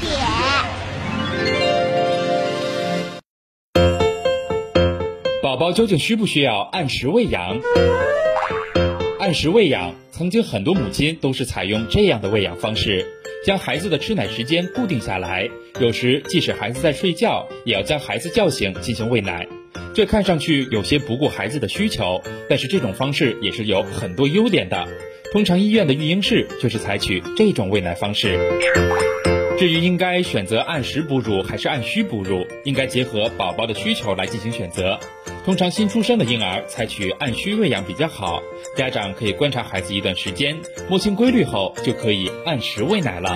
[0.00, 0.10] 点。
[5.42, 7.60] 宝宝究竟需不需要按时喂养？
[9.20, 13.06] 按时喂养，曾经很多母亲都是采用这样的喂养方式，
[13.44, 15.48] 将孩子的吃奶时间固定下来，
[15.80, 19.46] 有时即使孩子在睡觉，也要将孩子叫醒进行喂奶。
[19.94, 22.20] 这看上去有些不顾孩子的需求，
[22.50, 24.86] 但是这种方式也是有很多优点的。
[25.32, 28.38] 通常医院的育婴室就是采取这种喂奶方式。
[29.58, 35.00] 至于应该选择按时哺乳还是按需哺乳，应该结合宝宝的需求来进行选择。
[35.46, 38.42] 通常新出生的婴儿采取按需喂养比较好，
[38.76, 40.54] 家长可以观察孩子一段时间，
[40.90, 43.34] 摸清规律后就可以按时喂奶了。